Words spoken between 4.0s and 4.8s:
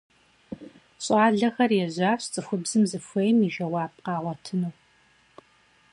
къагъуэтыну.